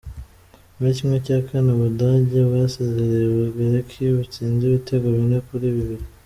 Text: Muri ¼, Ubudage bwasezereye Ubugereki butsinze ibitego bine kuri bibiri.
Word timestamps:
Muri 0.77 0.93
¼, 0.97 1.01
Ubudage 1.73 2.39
bwasezereye 2.49 3.25
Ubugereki 3.29 3.99
butsinze 4.15 4.61
ibitego 4.65 5.05
bine 5.15 5.39
kuri 5.47 5.67
bibiri. 5.77 6.05